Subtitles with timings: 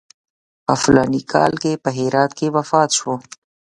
[0.65, 3.13] په فلاني کال کې په هرات کې وفات شو.